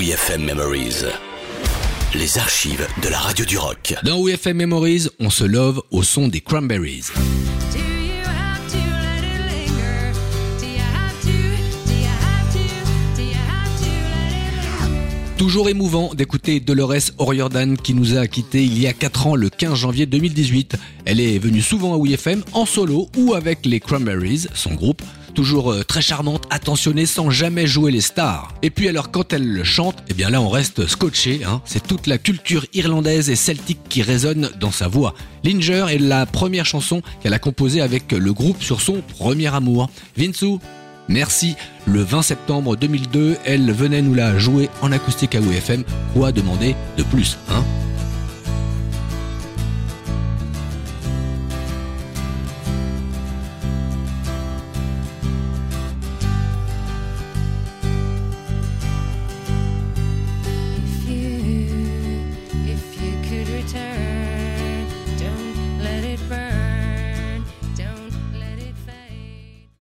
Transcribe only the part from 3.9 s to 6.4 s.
Dans WeFM Memories, on se love au son des